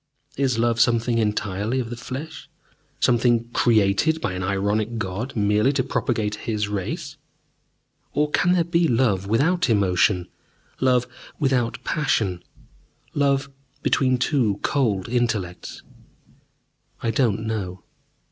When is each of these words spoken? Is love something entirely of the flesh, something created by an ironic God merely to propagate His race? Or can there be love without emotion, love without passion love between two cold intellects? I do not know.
Is 0.35 0.57
love 0.57 0.79
something 0.79 1.19
entirely 1.19 1.79
of 1.79 1.91
the 1.91 1.95
flesh, 1.95 2.49
something 2.99 3.49
created 3.51 4.19
by 4.19 4.33
an 4.33 4.41
ironic 4.41 4.97
God 4.97 5.35
merely 5.35 5.71
to 5.73 5.83
propagate 5.83 6.33
His 6.49 6.67
race? 6.67 7.17
Or 8.11 8.31
can 8.31 8.53
there 8.53 8.63
be 8.63 8.87
love 8.87 9.27
without 9.27 9.69
emotion, 9.69 10.27
love 10.79 11.05
without 11.37 11.83
passion 11.83 12.41
love 13.13 13.51
between 13.83 14.17
two 14.17 14.57
cold 14.63 15.07
intellects? 15.07 15.83
I 17.03 17.11
do 17.11 17.31
not 17.33 17.41
know. 17.41 17.83